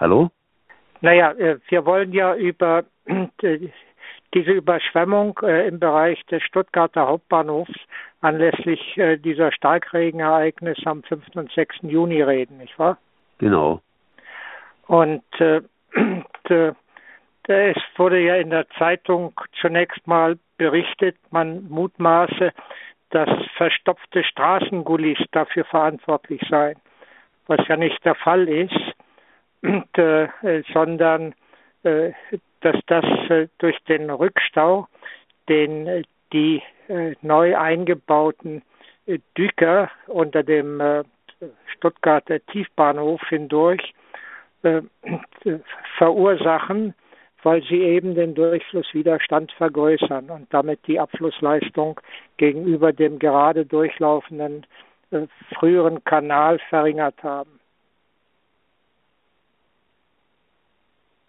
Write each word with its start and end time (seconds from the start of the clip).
Hallo? 0.00 0.30
Naja, 1.02 1.34
wir 1.68 1.84
wollen 1.84 2.12
ja 2.12 2.34
über 2.34 2.84
diese 4.34 4.50
Überschwemmung 4.50 5.38
im 5.38 5.78
Bereich 5.78 6.24
des 6.26 6.42
Stuttgarter 6.42 7.06
Hauptbahnhofs 7.06 7.74
anlässlich 8.22 8.80
dieser 9.18 9.52
Starkregenereignisse 9.52 10.86
am 10.86 11.02
5. 11.02 11.24
und 11.34 11.52
6. 11.52 11.76
Juni 11.82 12.22
reden, 12.22 12.58
nicht 12.58 12.78
wahr? 12.78 12.96
Genau. 13.38 13.80
Und 14.86 15.22
äh, 15.38 15.62
es 17.46 17.76
wurde 17.96 18.20
ja 18.20 18.36
in 18.36 18.50
der 18.50 18.68
Zeitung 18.78 19.32
zunächst 19.60 20.06
mal 20.06 20.38
berichtet, 20.56 21.16
man 21.30 21.68
mutmaße, 21.68 22.52
dass 23.10 23.28
verstopfte 23.56 24.24
Straßengullis 24.24 25.18
dafür 25.32 25.64
verantwortlich 25.64 26.40
seien, 26.48 26.78
was 27.46 27.60
ja 27.68 27.76
nicht 27.76 28.04
der 28.04 28.14
Fall 28.14 28.48
ist, 28.48 28.72
äh, 28.72 28.89
sondern 30.72 31.34
äh, 31.82 32.12
dass 32.60 32.76
das 32.86 33.04
äh, 33.30 33.48
durch 33.58 33.78
den 33.88 34.10
Rückstau, 34.10 34.86
den 35.48 35.86
äh, 35.86 36.02
die 36.32 36.62
äh, 36.88 37.14
neu 37.22 37.56
eingebauten 37.56 38.62
äh, 39.06 39.18
Düker 39.36 39.90
unter 40.06 40.42
dem 40.42 40.82
Stuttgarter 41.74 42.44
Tiefbahnhof 42.46 43.22
hindurch 43.28 43.94
verursachen, 45.96 46.94
weil 47.42 47.62
sie 47.62 47.80
eben 47.80 48.14
den 48.14 48.34
Durchflusswiderstand 48.34 49.50
vergrößern 49.52 50.28
und 50.28 50.52
damit 50.52 50.86
die 50.86 51.00
Abflussleistung 51.00 51.98
gegenüber 52.36 52.92
dem 52.92 53.18
gerade 53.18 53.64
durchlaufenden 53.64 54.66
äh, 55.10 55.26
früheren 55.54 56.04
Kanal 56.04 56.58
verringert 56.68 57.22
haben. 57.22 57.59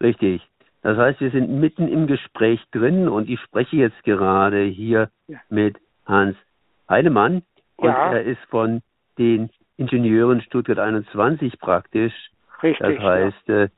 Richtig. 0.02 0.46
Das 0.82 0.98
heißt, 0.98 1.20
wir 1.20 1.30
sind 1.30 1.48
mitten 1.48 1.86
im 1.86 2.06
Gespräch 2.08 2.60
drin 2.72 3.08
und 3.08 3.30
ich 3.30 3.40
spreche 3.40 3.76
jetzt 3.76 4.02
gerade 4.02 4.64
hier 4.64 5.10
ja. 5.28 5.38
mit 5.48 5.78
Hans 6.06 6.36
Heinemann 6.88 7.42
und 7.76 7.88
ja. 7.88 8.12
er 8.12 8.24
ist 8.24 8.42
von 8.50 8.82
den 9.16 9.50
Ingenieuren 9.76 10.40
Stuttgart 10.42 10.78
21 10.78 11.58
praktisch. 11.60 12.12
Richtig. 12.62 12.96
Das 12.96 13.04
heißt, 13.04 13.48
ja. 13.48 13.62
Äh, 13.62 13.68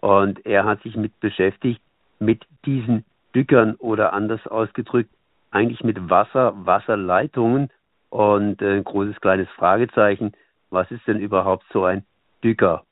und 0.00 0.44
er 0.46 0.64
hat 0.64 0.82
sich 0.82 0.96
mit 0.96 1.18
beschäftigt, 1.20 1.80
mit 2.20 2.44
diesen 2.64 3.04
Dückern 3.34 3.74
oder 3.76 4.12
anders 4.12 4.46
ausgedrückt, 4.46 5.10
eigentlich 5.50 5.82
mit 5.82 6.10
Wasser, 6.10 6.54
Wasserleitungen 6.56 7.70
und 8.10 8.62
äh, 8.62 8.76
ein 8.76 8.84
großes 8.84 9.20
kleines 9.20 9.48
Fragezeichen. 9.50 10.32
Was 10.70 10.90
ist 10.90 11.06
denn 11.06 11.18
überhaupt 11.18 11.64
so 11.72 11.84
ein 11.84 12.04
Dücker? 12.44 12.84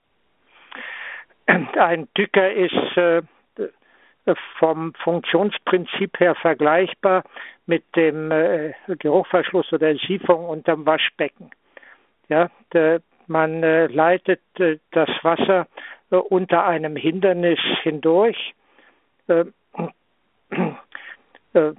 Ein 1.46 2.08
Dücker 2.16 2.52
ist 2.52 2.96
äh, 2.96 3.22
vom 4.58 4.92
Funktionsprinzip 4.94 6.18
her 6.18 6.34
vergleichbar 6.34 7.22
mit 7.66 7.84
dem 7.94 8.30
äh, 8.30 8.72
Geruchverschluss 8.98 9.72
oder 9.72 9.94
Siphon 9.96 10.44
unterm 10.44 10.84
Waschbecken. 10.86 11.50
Ja, 12.28 12.50
der, 12.72 13.00
man 13.28 13.62
äh, 13.62 13.86
leitet 13.86 14.40
äh, 14.58 14.78
das 14.90 15.08
Wasser 15.22 15.68
äh, 16.10 16.16
unter 16.16 16.66
einem 16.66 16.96
Hindernis 16.96 17.60
hindurch, 17.82 18.54
äh, 19.28 19.44
äh, 21.52 21.72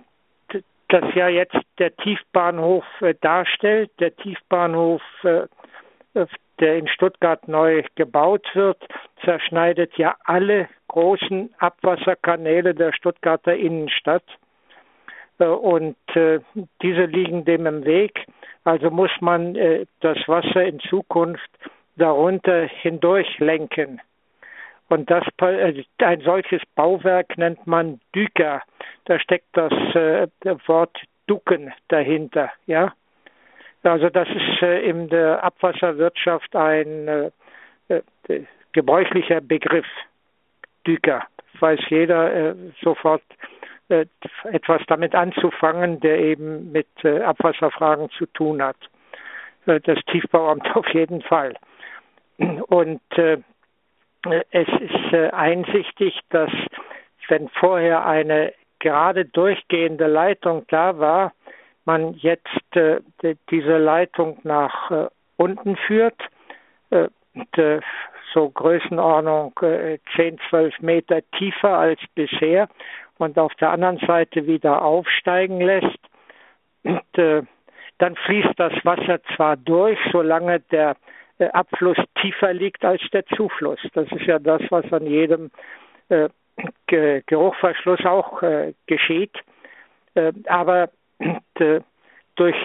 das 0.90 1.16
ja 1.16 1.28
jetzt 1.28 1.58
der 1.80 1.94
Tiefbahnhof 1.98 2.86
darstellt. 3.20 3.92
Der 4.00 4.16
Tiefbahnhof, 4.16 5.02
der 6.60 6.78
in 6.78 6.88
Stuttgart 6.88 7.48
neu 7.48 7.84
gebaut 7.96 8.48
wird, 8.54 8.84
zerschneidet 9.24 9.96
ja 9.98 10.16
alle 10.24 10.68
großen 10.88 11.54
Abwasserkanäle 11.60 12.74
der 12.74 12.94
Stuttgarter 12.94 13.56
Innenstadt. 13.56 14.24
Und 15.38 15.96
diese 16.82 17.06
liegen 17.06 17.46
dem 17.46 17.68
im 17.68 17.86
Weg. 17.86 18.26
Also 18.64 18.90
muss 18.90 19.12
man 19.20 19.54
das 20.00 20.18
Wasser 20.28 20.66
in 20.66 20.80
Zukunft 20.80 21.50
darunter 21.98 22.68
hindurch 22.68 23.38
lenken. 23.40 24.02
Und 24.90 25.12
das, 25.12 25.24
äh, 25.42 25.84
ein 26.00 26.22
solches 26.22 26.62
Bauwerk 26.76 27.38
nennt 27.38 27.68
man 27.68 28.00
Düker. 28.16 28.62
Da 29.06 29.20
steckt 29.20 29.50
das 29.54 29.74
äh, 29.96 30.28
Wort 30.68 30.98
Ducken 31.28 31.74
dahinter, 31.90 32.52
ja. 32.68 32.94
Also 33.84 34.10
das 34.10 34.28
ist 34.28 34.62
äh, 34.62 34.82
in 34.90 35.10
der 35.10 35.44
Abwasserwirtschaft 35.44 36.56
ein 36.56 37.08
äh, 37.08 37.32
äh, 37.90 38.44
gebräuchlicher 38.74 39.42
Begriff. 39.42 39.88
Düker. 40.86 41.24
Weiß 41.60 41.80
jeder 41.90 42.56
sofort 42.82 43.24
etwas 43.90 44.82
damit 44.88 45.16
anzufangen, 45.16 46.00
der 46.00 46.20
eben 46.20 46.72
mit 46.72 46.88
Abwasserfragen 47.04 48.10
zu 48.12 48.26
tun 48.28 48.62
hat. 48.62 48.78
Das 49.66 50.00
Tiefbauamt 50.06 50.66
auf 50.76 50.88
jeden 50.94 51.22
Fall. 51.24 51.56
Und 52.38 53.02
es 53.18 54.68
ist 54.68 55.34
einsichtig, 55.34 56.18
dass 56.30 56.52
wenn 57.28 57.50
vorher 57.50 58.06
eine 58.06 58.54
gerade 58.80 59.26
durchgehende 59.26 60.08
Leitung 60.08 60.66
da 60.70 61.00
war, 61.00 61.34
man 61.88 62.14
jetzt 62.16 62.76
äh, 62.76 63.00
diese 63.50 63.78
Leitung 63.78 64.38
nach 64.44 64.92
äh, 64.92 65.08
unten 65.38 65.78
führt, 65.78 66.22
äh, 66.90 67.08
so 68.34 68.50
Größenordnung 68.50 69.58
äh, 69.62 69.98
10, 70.16 70.38
12 70.50 70.80
Meter 70.82 71.22
tiefer 71.38 71.78
als 71.78 72.00
bisher 72.14 72.68
und 73.18 73.40
auf 73.40 73.56
der 73.56 73.72
anderen 73.72 74.00
Seite 74.06 74.46
wieder 74.46 74.82
aufsteigen 74.82 75.62
lässt. 75.62 75.98
Dann 77.14 78.16
fließt 78.16 78.54
das 78.58 78.74
Wasser 78.84 79.20
zwar 79.36 79.58
durch, 79.58 79.98
solange 80.12 80.60
der 80.60 80.96
Abfluss 81.54 81.98
tiefer 82.22 82.54
liegt 82.54 82.86
als 82.86 83.02
der 83.12 83.26
Zufluss. 83.26 83.80
Das 83.94 84.12
ist 84.12 84.26
ja 84.26 84.40
das, 84.40 84.62
was 84.70 84.86
an 84.94 85.08
jedem 85.08 85.50
Geruchverschluss 86.86 88.06
auch 88.06 88.42
geschieht. 88.86 89.36
Aber 90.46 90.90
äh, 91.20 91.82
durch 92.36 92.56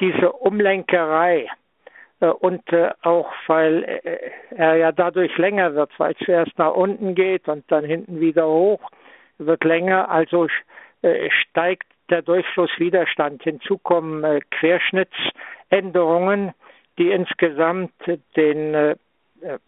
diese 0.00 0.32
Umlenkerei 0.32 1.48
äh, 2.20 2.26
und 2.26 2.62
auch 3.02 3.32
weil 3.46 4.00
er 4.50 4.76
ja 4.76 4.92
dadurch 4.92 5.36
länger 5.38 5.74
wird, 5.74 5.90
weil 5.98 6.12
es 6.12 6.18
zuerst 6.24 6.56
nach 6.58 6.74
unten 6.74 7.14
geht 7.14 7.48
und 7.48 7.64
dann 7.70 7.84
hinten 7.84 8.20
wieder 8.20 8.46
hoch, 8.46 8.80
wird 9.38 9.64
länger, 9.64 10.10
also 10.10 10.48
steigt 11.28 11.86
der 12.10 12.22
Durchflusswiderstand. 12.22 13.44
Hinzu 13.44 13.78
kommen 13.78 14.40
Querschnittsänderungen, 14.50 16.52
die 16.98 17.12
insgesamt 17.12 17.92
den 18.34 18.96
äh, 19.42 19.58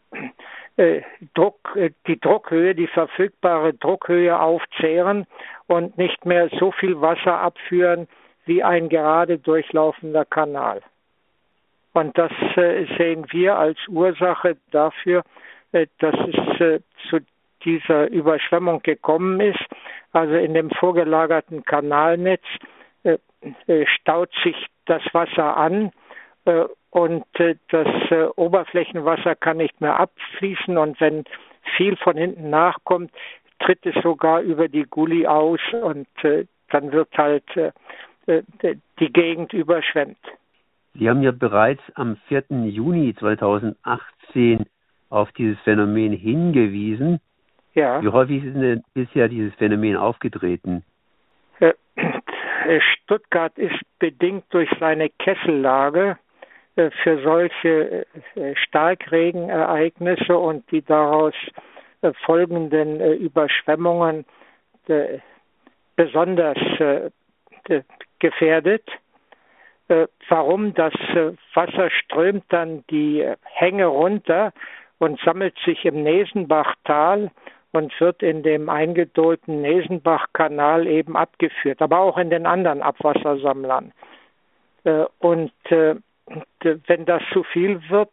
äh, 0.76 1.02
Druck, 1.34 1.76
äh, 1.76 1.90
die 2.06 2.18
Druckhöhe, 2.18 2.74
die 2.74 2.86
verfügbare 2.86 3.74
Druckhöhe 3.74 4.38
aufzehren 4.38 5.26
und 5.66 5.98
nicht 5.98 6.24
mehr 6.24 6.48
so 6.58 6.72
viel 6.72 7.00
Wasser 7.00 7.38
abführen 7.38 8.08
wie 8.46 8.62
ein 8.62 8.88
gerade 8.88 9.38
durchlaufender 9.38 10.24
Kanal. 10.24 10.82
Und 11.92 12.16
das 12.16 12.32
äh, 12.56 12.86
sehen 12.96 13.26
wir 13.30 13.56
als 13.56 13.78
Ursache 13.88 14.56
dafür, 14.70 15.22
äh, 15.72 15.86
dass 15.98 16.14
es 16.14 16.60
äh, 16.60 16.80
zu 17.08 17.18
dieser 17.64 18.08
Überschwemmung 18.08 18.82
gekommen 18.82 19.40
ist. 19.40 19.60
Also 20.12 20.34
in 20.34 20.54
dem 20.54 20.70
vorgelagerten 20.70 21.64
Kanalnetz 21.64 22.42
staut 23.96 24.30
sich 24.42 24.66
das 24.86 25.02
Wasser 25.12 25.56
an 25.56 25.92
und 26.90 27.24
das 27.36 27.88
Oberflächenwasser 28.36 29.36
kann 29.36 29.58
nicht 29.58 29.80
mehr 29.80 30.00
abfließen 30.00 30.78
und 30.78 30.98
wenn 31.00 31.24
viel 31.76 31.96
von 31.96 32.16
hinten 32.16 32.50
nachkommt, 32.50 33.12
tritt 33.60 33.84
es 33.84 33.94
sogar 34.02 34.40
über 34.40 34.68
die 34.68 34.84
Gully 34.84 35.26
aus 35.26 35.60
und 35.70 36.08
dann 36.22 36.92
wird 36.92 37.16
halt 37.16 37.44
die 38.98 39.12
Gegend 39.12 39.52
überschwemmt. 39.52 40.18
Sie 40.94 41.08
haben 41.08 41.22
ja 41.22 41.30
bereits 41.30 41.82
am 41.94 42.16
4. 42.28 42.44
Juni 42.66 43.14
2018 43.14 44.66
auf 45.08 45.30
dieses 45.32 45.58
Phänomen 45.60 46.12
hingewiesen. 46.12 47.20
Ja. 47.74 48.02
Wie 48.02 48.08
häufig 48.08 48.44
ist 48.44 48.56
denn 48.56 48.82
bisher 48.94 49.28
dieses 49.28 49.54
Phänomen 49.54 49.96
aufgetreten? 49.96 50.84
Äh, 51.60 52.80
Stuttgart 52.80 53.56
ist 53.58 53.80
bedingt 53.98 54.44
durch 54.50 54.68
seine 54.78 55.08
Kessellage 55.08 56.18
äh, 56.76 56.90
für 57.02 57.22
solche 57.22 58.06
äh, 58.34 58.54
Starkregenereignisse 58.54 60.36
und 60.36 60.70
die 60.70 60.82
daraus 60.82 61.34
äh, 62.02 62.12
folgenden 62.24 63.00
Überschwemmungen 63.18 64.24
besonders 65.94 66.58
gefährdet. 68.20 68.84
Warum? 70.28 70.72
Das 70.74 70.94
Wasser 71.54 71.90
strömt 71.90 72.44
dann 72.50 72.84
die 72.90 73.28
Hänge 73.42 73.86
runter 73.86 74.52
und 74.98 75.18
sammelt 75.20 75.58
sich 75.64 75.84
im 75.84 76.04
Nesenbachtal 76.04 77.32
und 77.72 77.98
wird 78.00 78.22
in 78.22 78.42
dem 78.42 78.68
eingedolten 78.68 79.62
Nesenbachkanal 79.62 80.86
eben 80.86 81.16
abgeführt, 81.16 81.80
aber 81.82 82.00
auch 82.00 82.18
in 82.18 82.30
den 82.30 82.46
anderen 82.46 82.82
Abwassersammlern. 82.82 83.92
Äh, 84.84 85.04
und 85.18 85.52
äh, 85.70 85.96
wenn 86.60 87.04
das 87.04 87.22
zu 87.32 87.42
viel 87.44 87.80
wird, 87.88 88.10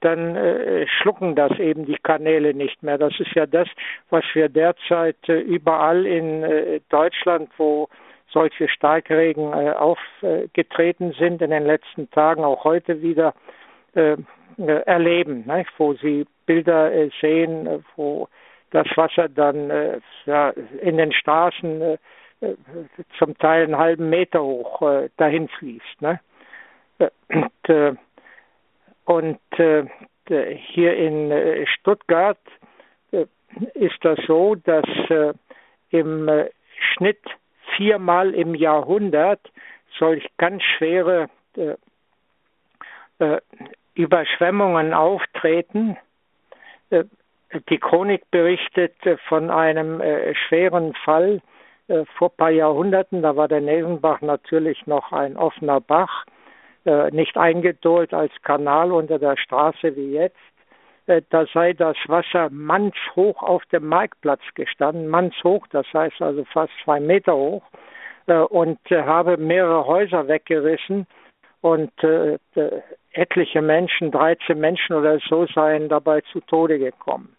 dann 0.00 0.34
äh, 0.36 0.86
schlucken 0.86 1.34
das 1.34 1.58
eben 1.58 1.84
die 1.86 1.98
Kanäle 2.02 2.54
nicht 2.54 2.82
mehr. 2.82 2.98
Das 2.98 3.18
ist 3.20 3.32
ja 3.34 3.46
das, 3.46 3.68
was 4.08 4.24
wir 4.32 4.48
derzeit 4.48 5.28
überall 5.28 6.06
in 6.06 6.80
Deutschland, 6.88 7.50
wo 7.58 7.88
solche 8.32 8.68
Starkregen 8.68 9.52
aufgetreten 9.52 11.12
sind, 11.18 11.42
in 11.42 11.50
den 11.50 11.64
letzten 11.64 12.10
Tagen, 12.10 12.44
auch 12.44 12.64
heute 12.64 13.02
wieder 13.02 13.34
erleben, 14.56 15.44
wo 15.78 15.94
Sie 15.94 16.26
Bilder 16.46 16.90
sehen, 17.20 17.84
wo 17.96 18.28
das 18.70 18.86
Wasser 18.96 19.28
dann 19.28 19.70
äh, 19.70 20.00
ja, 20.26 20.50
in 20.80 20.96
den 20.96 21.12
Straßen 21.12 21.82
äh, 21.82 21.98
äh, 22.40 22.54
zum 23.18 23.36
Teil 23.38 23.64
einen 23.64 23.76
halben 23.76 24.08
Meter 24.08 24.42
hoch 24.42 24.82
äh, 24.82 25.10
dahin 25.16 25.48
fließt. 25.48 26.00
Ne? 26.00 26.20
Und, 27.28 27.68
äh, 27.68 27.94
und 29.04 29.58
äh, 29.58 29.84
hier 30.54 30.96
in 30.96 31.30
äh, 31.30 31.66
Stuttgart 31.66 32.38
äh, 33.12 33.26
ist 33.74 33.98
das 34.02 34.18
so, 34.26 34.54
dass 34.54 34.86
äh, 35.08 35.32
im 35.90 36.28
äh, 36.28 36.50
Schnitt 36.78 37.22
viermal 37.80 38.34
im 38.34 38.54
Jahrhundert 38.54 39.40
solch 39.98 40.28
ganz 40.36 40.62
schwere 40.62 41.30
äh, 41.56 41.76
äh, 43.20 43.40
Überschwemmungen 43.94 44.92
auftreten. 44.92 45.96
Äh, 46.90 47.04
die 47.70 47.78
Chronik 47.78 48.30
berichtet 48.30 48.94
von 49.28 49.50
einem 49.50 50.02
äh, 50.02 50.34
schweren 50.34 50.92
Fall 50.92 51.40
äh, 51.88 52.04
vor 52.18 52.28
ein 52.28 52.36
paar 52.36 52.50
Jahrhunderten. 52.50 53.22
Da 53.22 53.34
war 53.34 53.48
der 53.48 53.62
Nesenbach 53.62 54.20
natürlich 54.20 54.86
noch 54.86 55.10
ein 55.12 55.38
offener 55.38 55.80
Bach, 55.80 56.26
äh, 56.84 57.10
nicht 57.12 57.38
eingedolt 57.38 58.12
als 58.12 58.32
Kanal 58.42 58.92
unter 58.92 59.18
der 59.18 59.38
Straße 59.38 59.96
wie 59.96 60.12
jetzt. 60.12 60.36
Äh, 61.10 61.22
da 61.30 61.44
sei 61.52 61.72
das 61.72 61.96
Wasser 62.06 62.48
mannshoch 62.50 63.42
auf 63.42 63.64
dem 63.66 63.86
Marktplatz 63.86 64.42
gestanden, 64.54 65.08
mannshoch, 65.08 65.66
das 65.70 65.86
heißt 65.92 66.22
also 66.22 66.44
fast 66.44 66.72
zwei 66.84 67.00
Meter 67.00 67.34
hoch, 67.34 67.64
äh, 68.26 68.34
und 68.34 68.78
äh, 68.92 69.02
habe 69.02 69.36
mehrere 69.36 69.86
Häuser 69.86 70.28
weggerissen 70.28 71.06
und 71.62 71.92
etliche 73.12 73.60
Menschen, 73.60 74.10
13 74.10 74.58
Menschen 74.58 74.96
oder 74.96 75.18
so, 75.28 75.46
seien 75.46 75.90
dabei 75.90 76.22
zu 76.32 76.40
Tode 76.40 76.78
gekommen. 76.78 77.36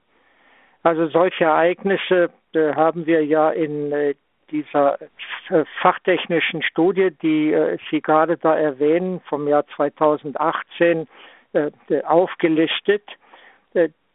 Also 0.83 1.07
solche 1.07 1.45
Ereignisse 1.45 2.29
äh, 2.53 2.73
haben 2.73 3.07
wir 3.07 3.25
ja 3.25 3.49
in 3.49 3.91
äh, 3.91 4.13
dieser 4.51 5.01
äh, 5.49 5.63
fachtechnischen 5.81 6.61
Studie, 6.61 7.09
die 7.21 7.51
äh, 7.51 7.77
Sie 7.89 8.01
gerade 8.01 8.37
da 8.37 8.55
erwähnen, 8.55 9.21
vom 9.27 9.47
Jahr 9.47 9.65
2018 9.75 11.07
äh, 11.53 11.71
aufgelistet. 12.03 13.03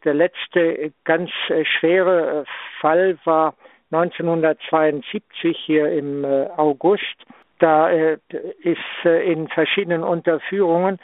Äh, 0.01 0.03
der 0.05 0.13
letzte 0.13 0.93
ganz 1.03 1.29
schwere 1.79 2.45
Fall 2.79 3.17
war 3.25 3.55
1972 3.91 5.57
hier 5.65 5.91
im 5.91 6.25
August. 6.25 7.03
Da 7.59 7.89
ist 7.89 8.77
in 9.03 9.47
verschiedenen 9.47 10.03
Unterführungen 10.03 10.99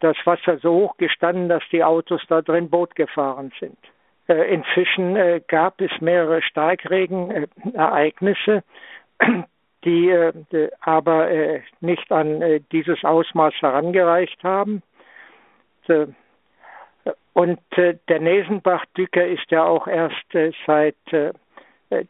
das 0.00 0.16
Wasser 0.24 0.58
so 0.58 0.72
hoch 0.72 0.96
gestanden, 0.96 1.48
dass 1.48 1.62
die 1.70 1.84
Autos 1.84 2.22
da 2.28 2.40
drin 2.40 2.70
Boot 2.70 2.94
gefahren 2.94 3.52
sind. 3.60 3.76
Äh, 4.28 4.54
inzwischen 4.54 5.16
äh, 5.16 5.40
gab 5.46 5.80
es 5.80 5.90
mehrere 6.00 6.42
Starkregenereignisse, 6.42 8.62
die 9.84 10.10
äh, 10.10 10.70
aber 10.80 11.28
nicht 11.80 12.12
an 12.12 12.64
dieses 12.70 13.02
Ausmaß 13.04 13.54
herangereicht 13.60 14.44
haben. 14.44 14.82
Und 17.34 17.60
der 17.76 18.20
Nesenbach-Dücker 18.20 19.26
ist 19.26 19.50
ja 19.50 19.64
auch 19.64 19.86
erst 19.86 20.26
seit 20.66 20.96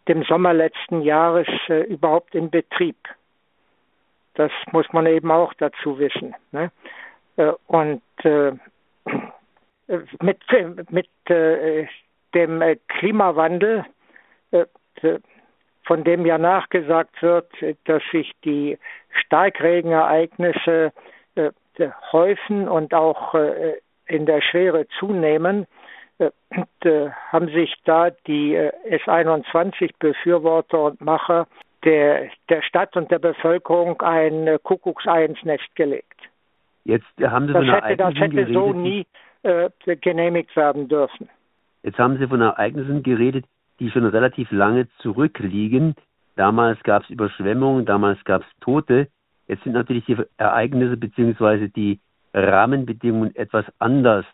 dem 0.09 0.25
Sommer 0.25 0.53
letzten 0.53 1.03
Jahres 1.03 1.47
überhaupt 1.69 2.35
in 2.35 2.51
Betrieb. 2.51 2.97
Das 4.35 4.51
muss 4.73 4.93
man 4.93 5.07
eben 5.07 5.31
auch 5.31 5.55
dazu 5.55 5.99
wissen. 6.01 6.35
Ne? 6.51 6.73
Und 7.69 8.03
mit, 10.21 10.41
mit 10.91 11.09
dem 12.35 12.63
äh, 12.63 12.77
Klimawandel, 12.89 13.85
äh, 14.51 14.67
von 15.85 16.05
dem 16.05 16.25
ja 16.25 16.39
nachgesagt 16.39 17.21
wird, 17.23 17.51
dass 17.85 18.03
sich 18.13 18.31
die 18.45 18.79
Starkregenereignisse 19.11 20.93
äh, 21.35 21.51
häufen 22.13 22.69
und 22.69 22.95
auch 22.95 23.35
in 24.07 24.27
der 24.27 24.43
Schwere 24.43 24.87
zunehmen, 24.99 25.67
haben 27.33 27.49
sich 27.49 27.75
da 27.85 28.11
die 28.27 28.57
S21-Befürworter 28.57 30.85
und 30.85 31.01
Macher 31.01 31.47
der, 31.85 32.29
der 32.49 32.63
Stadt 32.63 32.97
und 32.97 33.11
der 33.11 33.19
Bevölkerung 33.19 34.01
ein 34.01 34.59
Kuckucksei 34.63 35.25
ins 35.25 35.43
Nest 35.43 35.75
gelegt. 35.75 36.21
Jetzt 36.85 37.07
haben 37.21 37.47
Sie 37.47 37.53
das, 37.53 37.65
so 37.65 37.73
hätte, 37.73 37.97
das 37.97 38.15
hätte 38.15 38.53
so 38.53 38.73
nie 38.73 39.07
äh, 39.43 39.71
genehmigt 40.01 40.55
werden 40.57 40.89
dürfen. 40.89 41.29
Jetzt 41.83 41.99
haben 41.99 42.19
Sie 42.19 42.27
von 42.27 42.41
Ereignissen 42.41 43.03
geredet, 43.03 43.45
die 43.81 43.91
schon 43.91 44.07
relativ 44.07 44.51
lange 44.51 44.89
zurückliegen. 44.99 45.95
Damals 46.37 46.83
gab 46.83 47.03
es 47.03 47.11
Überschwemmungen, 47.11 47.85
damals 47.85 48.23
gab 48.25 48.43
es 48.43 48.49
Tote. 48.61 49.09
Jetzt 49.49 49.65
sind 49.65 49.73
natürlich 49.73 50.05
die 50.07 50.17
Ereignisse 50.39 50.97
bzw. 50.97 51.69
die 51.69 52.01
Rahmenbedingungen 52.35 53.35
etwas 53.37 53.65
anders. 53.79 54.25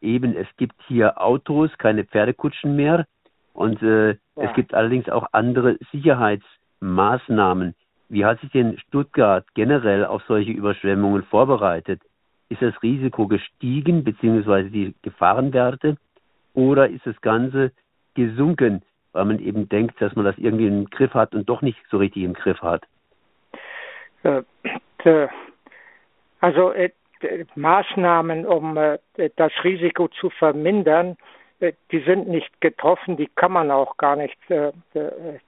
Eben, 0.00 0.36
es 0.36 0.46
gibt 0.56 0.76
hier 0.86 1.20
Autos, 1.20 1.70
keine 1.78 2.04
Pferdekutschen 2.04 2.76
mehr. 2.76 3.06
Und 3.52 3.82
äh, 3.82 4.10
ja. 4.10 4.16
es 4.36 4.54
gibt 4.54 4.74
allerdings 4.74 5.08
auch 5.08 5.26
andere 5.32 5.78
Sicherheitsmaßnahmen. 5.90 7.74
Wie 8.08 8.24
hat 8.24 8.40
sich 8.40 8.50
denn 8.52 8.78
Stuttgart 8.78 9.44
generell 9.54 10.04
auf 10.04 10.22
solche 10.28 10.52
Überschwemmungen 10.52 11.24
vorbereitet? 11.24 12.02
Ist 12.48 12.62
das 12.62 12.80
Risiko 12.82 13.26
gestiegen, 13.26 14.04
beziehungsweise 14.04 14.70
die 14.70 14.94
Gefahrenwerte? 15.02 15.96
Oder 16.54 16.88
ist 16.88 17.06
das 17.06 17.20
Ganze 17.20 17.72
gesunken, 18.14 18.82
weil 19.12 19.24
man 19.24 19.38
eben 19.40 19.68
denkt, 19.68 20.00
dass 20.00 20.14
man 20.14 20.24
das 20.24 20.38
irgendwie 20.38 20.68
im 20.68 20.88
Griff 20.88 21.14
hat 21.14 21.34
und 21.34 21.48
doch 21.48 21.62
nicht 21.62 21.78
so 21.90 21.96
richtig 21.96 22.22
im 22.22 22.34
Griff 22.34 22.62
hat? 22.62 22.84
Äh, 24.22 25.28
also 26.40 26.72
äh, 26.72 26.90
Maßnahmen, 27.54 28.46
um 28.46 28.76
äh, 28.76 28.98
das 29.36 29.52
Risiko 29.64 30.08
zu 30.08 30.30
vermindern, 30.30 31.16
die 31.90 32.00
sind 32.00 32.28
nicht 32.28 32.60
getroffen, 32.60 33.16
die 33.16 33.30
kann 33.34 33.50
man 33.50 33.70
auch 33.70 33.96
gar 33.96 34.14
nicht 34.14 34.36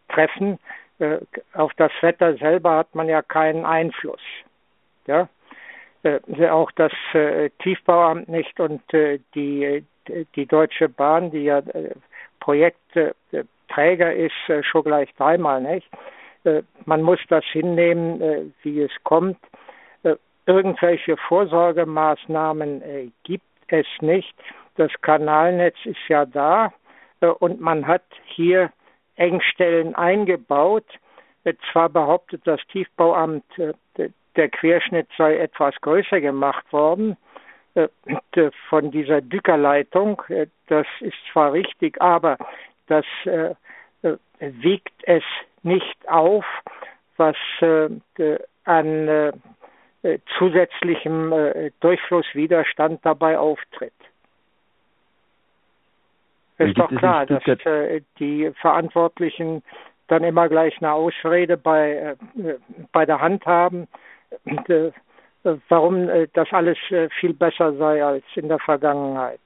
treffen. 0.09 0.59
auf 1.53 1.75
das 1.75 1.93
Wetter 2.01 2.35
selber 2.39 2.77
hat 2.77 2.95
man 2.95 3.11
ja 3.11 3.21
keinen 3.21 3.67
Einfluss. 3.67 4.23
Ja? 5.07 5.29
auch 6.51 6.71
das 6.71 6.93
Tiefbauamt 7.59 8.27
nicht 8.31 8.59
und 8.59 8.81
die 9.35 9.85
die 10.35 10.47
Deutsche 10.47 10.89
Bahn, 10.89 11.31
die 11.31 11.45
ja 11.45 11.59
äh, 11.59 11.95
Projektträger 12.41 14.15
ist, 14.15 14.49
äh, 14.49 14.63
schon 14.63 14.85
gleich 14.85 15.13
dreimal 15.17 15.61
nicht. 15.61 15.89
Äh, 16.45 16.63
man 16.87 17.03
muss 17.03 17.21
das 17.29 17.45
hinnehmen, 17.45 18.55
wie 18.63 18.83
es 18.83 18.93
kommt. 19.05 19.39
Irgendwelche 20.49 21.17
Vorsorgemaßnahmen 21.29 23.13
gibt 23.23 23.45
es 23.69 23.87
nicht. 24.01 24.35
Das 24.77 24.91
Kanalnetz 25.03 25.77
ist 25.85 26.09
ja 26.09 26.25
da 26.25 26.73
und 27.21 27.61
man 27.61 27.87
hat 27.87 28.05
hier 28.25 28.73
Engstellen 29.17 29.95
eingebaut. 29.95 30.87
Zwar 31.71 31.91
behauptet 31.91 32.41
das 32.47 32.61
Tiefbauamt, 32.73 33.45
der 34.37 34.49
Querschnitt 34.49 35.09
sei 35.19 35.37
etwas 35.37 35.75
größer 35.83 36.21
gemacht 36.23 36.73
worden, 36.73 37.19
äh, 37.75 38.51
von 38.69 38.91
dieser 38.91 39.21
Dückerleitung. 39.21 40.23
Äh, 40.29 40.47
das 40.69 40.87
ist 41.01 41.17
zwar 41.33 41.53
richtig, 41.53 42.01
aber 42.01 42.39
das 42.87 43.05
äh, 43.25 43.55
wiegt 44.41 44.95
es 45.03 45.23
nicht 45.63 46.09
auf, 46.09 46.45
was 47.17 47.37
an 48.65 49.33
zusätzlichem 50.39 51.33
Durchflusswiderstand 51.81 53.05
dabei 53.05 53.39
auftritt. 53.39 53.93
Es 56.59 56.69
ist 56.69 56.79
doch 56.79 56.89
klar, 56.89 57.27
dass 57.27 57.43
die 58.19 58.51
Verantwortlichen 58.61 59.63
dann 60.09 60.25
immer 60.25 60.49
gleich 60.49 60.77
eine 60.79 60.93
Ausrede 60.93 61.57
bei, 61.57 62.17
bei 62.93 63.07
der 63.07 63.21
Hand 63.21 63.47
haben 63.47 63.87
warum 65.69 66.09
äh, 66.09 66.29
das 66.33 66.53
alles 66.53 66.79
äh, 66.91 67.09
viel 67.21 67.35
besser 67.35 67.75
sei 67.75 68.05
als 68.05 68.25
in 68.35 68.49
der 68.49 68.59
Vergangenheit. 68.59 69.41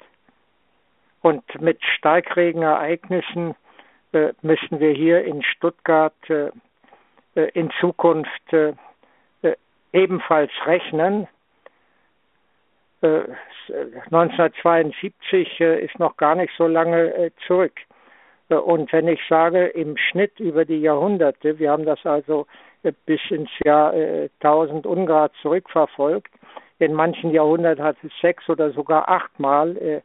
Und 1.21 1.43
mit 1.61 1.83
Starkregenereignissen 1.99 3.55
äh, 4.13 4.33
müssen 4.43 4.81
wir 4.81 4.93
hier 4.93 5.25
in 5.25 5.43
Stuttgart 5.43 6.15
äh, 6.29 6.51
äh 7.35 7.51
in 7.55 7.71
Zukunft 7.81 8.53
äh, 8.53 8.71
äh, 8.71 8.75
ebenfalls 9.93 10.51
rechnen. 10.67 11.29
1972 13.03 15.61
ist 15.61 15.99
noch 15.99 16.17
gar 16.17 16.35
nicht 16.35 16.53
so 16.57 16.67
lange 16.67 17.33
zurück. 17.47 17.75
Und 18.49 18.93
wenn 18.93 19.09
ich 19.09 19.21
sage, 19.29 19.67
im 19.67 19.97
Schnitt 19.97 20.39
über 20.39 20.65
die 20.65 20.81
Jahrhunderte, 20.81 21.59
wir 21.59 21.71
haben 21.71 21.85
das 21.85 22.05
also 22.05 22.47
bis 23.07 23.21
ins 23.31 23.51
Jahr 23.65 23.93
1000 24.41 24.87
Ungrad 24.87 25.33
zurückverfolgt, 25.41 26.33
in 26.79 26.95
manchen 26.95 27.31
Jahrhunderten 27.31 27.85
hat 27.85 27.97
es 28.05 28.13
sechs 28.21 28.49
oder 28.49 28.73
sogar 28.73 29.09
achtmal 29.09 30.03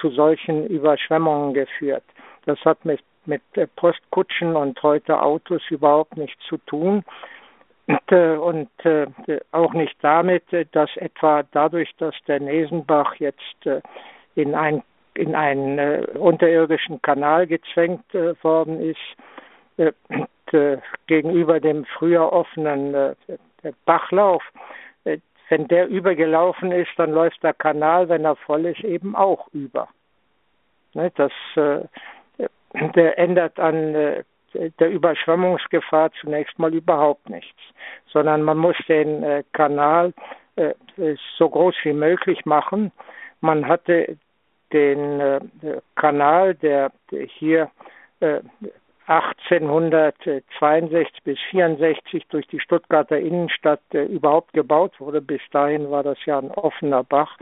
zu 0.00 0.10
solchen 0.10 0.66
Überschwemmungen 0.66 1.54
geführt. 1.54 2.04
Das 2.46 2.58
hat 2.64 2.84
mit, 2.84 3.00
mit 3.26 3.42
Postkutschen 3.76 4.56
und 4.56 4.82
heute 4.82 5.20
Autos 5.20 5.62
überhaupt 5.70 6.16
nichts 6.16 6.42
zu 6.46 6.58
tun. 6.58 7.04
Und, 7.86 8.12
äh, 8.12 8.36
und 8.36 8.70
äh, 8.84 9.06
auch 9.50 9.72
nicht 9.72 9.96
damit, 10.02 10.52
äh, 10.52 10.66
dass 10.72 10.96
etwa 10.96 11.42
dadurch, 11.50 11.90
dass 11.98 12.14
der 12.28 12.40
Nesenbach 12.40 13.16
jetzt 13.16 13.66
in, 14.34 14.54
ein, 14.54 14.82
in 15.14 15.34
einen 15.34 16.04
unterirdischen 16.16 17.02
Kanal 17.02 17.46
gezwängt 17.46 18.14
worden 18.42 18.80
ist, 18.80 18.98
gegenüber 21.06 21.60
dem 21.60 21.84
früher 21.86 22.32
offenen 22.32 23.16
Bachlauf, 23.84 24.42
wenn 25.48 25.68
der 25.68 25.88
übergelaufen 25.88 26.72
ist, 26.72 26.90
dann 26.96 27.12
läuft 27.12 27.42
der 27.42 27.54
Kanal, 27.54 28.08
wenn 28.08 28.24
er 28.24 28.36
voll 28.36 28.66
ist, 28.66 28.84
eben 28.84 29.16
auch 29.16 29.48
über. 29.52 29.88
Ne, 30.94 31.10
das 31.16 31.32
der 32.72 33.18
ändert 33.18 33.58
an 33.58 34.24
der 34.54 34.90
Überschwemmungsgefahr 34.90 36.10
zunächst 36.20 36.58
mal 36.58 36.74
überhaupt 36.74 37.30
nichts, 37.30 37.58
sondern 38.12 38.42
man 38.42 38.58
muss 38.58 38.76
den 38.88 39.22
äh, 39.22 39.44
Kanal 39.52 40.12
so 41.38 41.48
groß 41.48 41.74
wie 41.84 41.94
möglich 41.94 42.44
machen. 42.44 42.92
Man 43.40 43.66
hatte 43.66 44.18
den 44.70 45.50
Kanal, 45.94 46.54
der 46.56 46.92
hier 47.38 47.70
1862 49.06 51.22
bis 51.24 51.38
64 51.50 52.26
durch 52.28 52.46
die 52.46 52.60
Stuttgarter 52.60 53.18
Innenstadt 53.18 53.80
äh, 53.92 54.04
überhaupt 54.04 54.52
gebaut 54.52 55.00
wurde. 55.00 55.20
Bis 55.20 55.40
dahin 55.50 55.90
war 55.90 56.04
das 56.04 56.18
ja 56.24 56.38
ein 56.38 56.52
offener 56.52 57.02
Bach, 57.02 57.36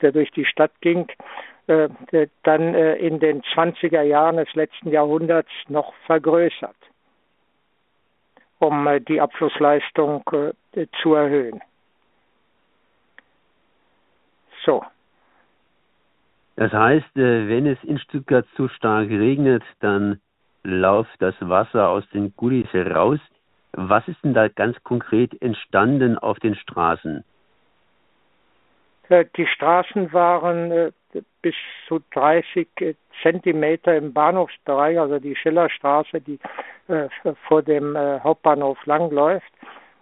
der 0.00 0.12
durch 0.12 0.30
die 0.30 0.46
Stadt 0.46 0.72
ging. 0.80 1.06
Äh, 1.66 1.88
dann 2.42 2.74
äh, 2.74 2.96
in 2.96 3.20
den 3.20 3.42
20er 3.42 4.02
Jahren 4.02 4.36
des 4.36 4.52
letzten 4.52 4.90
Jahrhunderts 4.90 5.50
noch 5.68 5.94
vergrößert, 6.06 6.76
um 8.58 8.86
äh, 8.86 9.00
die 9.00 9.18
Abflussleistung 9.18 10.22
äh, 10.74 10.86
zu 11.00 11.14
erhöhen. 11.14 11.62
So. 14.62 14.84
Das 16.56 16.70
heißt, 16.70 17.16
äh, 17.16 17.48
wenn 17.48 17.66
es 17.66 17.82
in 17.84 17.98
Stuttgart 17.98 18.46
zu 18.56 18.68
stark 18.68 19.08
regnet, 19.08 19.62
dann 19.80 20.20
läuft 20.64 21.20
das 21.20 21.34
Wasser 21.40 21.88
aus 21.88 22.08
den 22.10 22.34
Gullis 22.36 22.70
heraus. 22.74 23.20
Was 23.72 24.06
ist 24.06 24.22
denn 24.22 24.34
da 24.34 24.48
ganz 24.48 24.76
konkret 24.84 25.40
entstanden 25.40 26.18
auf 26.18 26.38
den 26.40 26.56
Straßen? 26.56 27.24
Äh, 29.08 29.24
die 29.36 29.46
Straßen 29.46 30.12
waren 30.12 30.70
äh, 30.70 30.92
bis 31.42 31.54
zu 31.86 32.00
30 32.12 32.68
äh, 32.80 32.94
Zentimeter 33.22 33.96
im 33.96 34.12
Bahnhofsbereich, 34.12 34.98
also 34.98 35.18
die 35.18 35.36
Schillerstraße, 35.36 36.20
die 36.20 36.38
vor 37.48 37.62
dem 37.62 37.96
Hauptbahnhof 37.96 38.84
langläuft. 38.84 39.50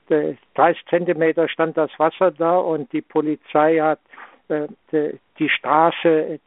30 0.08 0.84
Zentimeter 0.86 1.48
stand 1.48 1.76
das 1.76 1.90
Wasser 1.98 2.32
da 2.32 2.56
und 2.56 2.92
die 2.92 3.02
Polizei 3.02 3.78
hat 3.78 4.00
die 4.48 5.48
Straße 5.48 6.40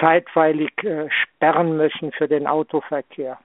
zeitweilig 0.00 0.72
äh, 0.84 1.08
sperren 1.10 1.76
müssen 1.76 2.12
für 2.12 2.28
den 2.28 2.46
Autoverkehr. 2.46 3.38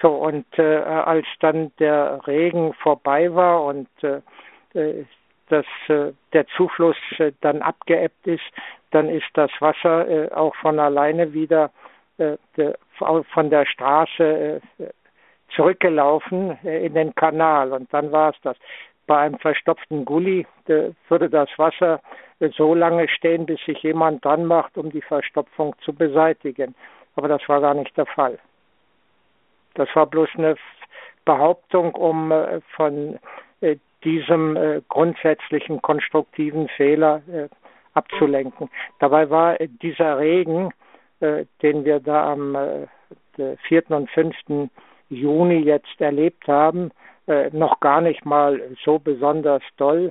So, 0.00 0.08
und 0.08 0.46
äh, 0.58 0.62
als 0.62 1.26
dann 1.40 1.72
der 1.78 2.26
Regen 2.26 2.74
vorbei 2.74 3.32
war 3.34 3.64
und 3.64 3.88
äh, 4.02 4.20
äh 4.74 5.04
dass 5.52 5.66
äh, 5.88 6.12
der 6.32 6.46
Zufluss 6.56 6.96
äh, 7.18 7.32
dann 7.42 7.60
abgeebbt 7.62 8.26
ist, 8.26 8.42
dann 8.90 9.08
ist 9.08 9.28
das 9.34 9.50
Wasser 9.60 10.08
äh, 10.08 10.32
auch 10.32 10.54
von 10.56 10.78
alleine 10.80 11.32
wieder 11.32 11.70
de, 12.18 12.74
von 13.00 13.50
der 13.50 13.64
Straße 13.64 14.60
zurückgelaufen 15.56 16.56
in 16.62 16.94
den 16.94 17.14
Kanal 17.14 17.72
und 17.72 17.92
dann 17.92 18.12
war 18.12 18.30
es 18.30 18.36
das. 18.42 18.56
Bei 19.06 19.18
einem 19.18 19.38
verstopften 19.38 20.04
Gully 20.04 20.46
würde 21.08 21.30
das 21.30 21.48
Wasser 21.56 22.00
so 22.56 22.74
lange 22.74 23.08
stehen, 23.08 23.46
bis 23.46 23.58
sich 23.64 23.82
jemand 23.82 24.24
dran 24.24 24.44
macht, 24.44 24.76
um 24.76 24.90
die 24.90 25.00
Verstopfung 25.00 25.74
zu 25.80 25.94
beseitigen. 25.94 26.76
Aber 27.16 27.28
das 27.28 27.48
war 27.48 27.60
gar 27.60 27.74
nicht 27.74 27.96
der 27.96 28.06
Fall. 28.06 28.38
Das 29.74 29.88
war 29.96 30.06
bloß 30.06 30.28
eine 30.34 30.56
Behauptung, 31.24 31.94
um 31.94 32.30
äh, 32.30 32.60
von 32.76 33.18
diesem 34.04 34.56
äh, 34.56 34.82
grundsätzlichen 34.88 35.82
konstruktiven 35.82 36.68
Fehler 36.68 37.22
abzulenken. 37.94 38.70
Dabei 39.00 39.28
war 39.28 39.56
dieser 39.58 40.18
Regen, 40.18 40.70
den 41.20 41.84
wir 41.84 42.00
da 42.00 42.32
am 42.32 42.56
4. 43.36 43.90
und 43.90 44.10
5. 44.10 44.70
Juni 45.10 45.58
jetzt 45.58 46.00
erlebt 46.00 46.48
haben, 46.48 46.90
noch 47.52 47.80
gar 47.80 48.00
nicht 48.00 48.24
mal 48.24 48.62
so 48.82 48.98
besonders 48.98 49.62
doll 49.76 50.10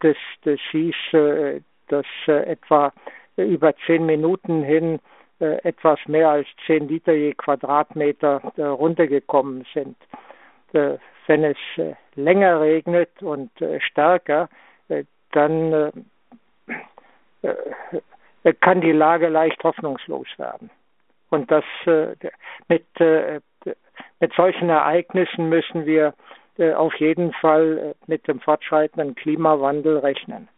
das, 0.00 0.16
das 0.42 0.60
hieß, 0.70 0.94
äh, 1.12 1.60
dass 1.88 2.06
äh, 2.26 2.52
etwa 2.52 2.92
über 3.36 3.74
zehn 3.86 4.06
Minuten 4.06 4.62
hin 4.62 5.00
äh, 5.40 5.58
etwas 5.64 5.98
mehr 6.06 6.30
als 6.30 6.46
zehn 6.66 6.88
Liter 6.88 7.12
je 7.12 7.34
Quadratmeter 7.34 8.40
runtergekommen 8.56 9.66
sind. 9.74 9.96
Wenn 10.72 11.44
es 11.44 11.56
länger 12.16 12.60
regnet 12.60 13.22
und 13.22 13.50
stärker, 13.78 14.48
dann 15.32 15.92
kann 18.60 18.80
die 18.80 18.92
Lage 18.92 19.28
leicht 19.28 19.62
hoffnungslos 19.64 20.26
werden. 20.36 20.70
Und 21.30 21.50
das 21.50 21.64
mit, 22.68 22.86
mit 24.20 24.32
solchen 24.36 24.68
Ereignissen 24.68 25.48
müssen 25.48 25.86
wir 25.86 26.14
äh, 26.56 26.72
auf 26.72 26.94
jeden 26.96 27.32
Fall 27.32 27.78
äh, 27.78 27.94
mit 28.06 28.28
dem 28.28 28.38
fortschreitenden 28.40 29.16
Klimawandel 29.16 29.98
rechnen. 29.98 30.48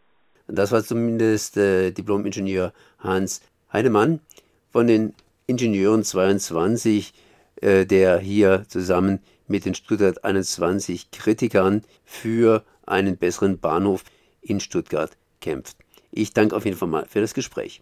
Das 0.47 0.71
war 0.71 0.83
zumindest 0.83 1.57
äh, 1.57 1.91
Diplom-Ingenieur 1.91 2.71
Hans 2.99 3.41
Heidemann 3.73 4.19
von 4.71 4.85
den 4.85 5.15
Ingenieuren 5.47 6.03
22, 6.03 7.13
äh, 7.61 7.85
der 7.85 8.19
hier 8.19 8.65
zusammen 8.67 9.23
mit 9.47 9.65
den 9.65 9.75
Stuttgart 9.75 10.23
21 10.23 11.11
Kritikern 11.11 11.83
für 12.03 12.63
einen 12.85 13.17
besseren 13.17 13.59
Bahnhof 13.59 14.03
in 14.41 14.59
Stuttgart 14.59 15.17
kämpft. 15.41 15.77
Ich 16.11 16.33
danke 16.33 16.55
auf 16.55 16.65
jeden 16.65 16.77
Fall 16.77 16.87
mal 16.87 17.05
für 17.05 17.21
das 17.21 17.33
Gespräch. 17.33 17.81